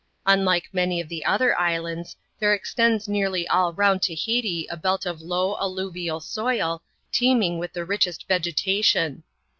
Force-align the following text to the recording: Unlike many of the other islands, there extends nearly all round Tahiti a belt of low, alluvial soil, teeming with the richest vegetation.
Unlike 0.25 0.69
many 0.73 0.99
of 0.99 1.09
the 1.09 1.23
other 1.25 1.55
islands, 1.59 2.15
there 2.39 2.55
extends 2.55 3.07
nearly 3.07 3.47
all 3.47 3.71
round 3.71 4.01
Tahiti 4.01 4.65
a 4.71 4.75
belt 4.75 5.05
of 5.05 5.21
low, 5.21 5.55
alluvial 5.57 6.19
soil, 6.19 6.81
teeming 7.11 7.59
with 7.59 7.73
the 7.73 7.85
richest 7.85 8.27
vegetation. 8.27 9.21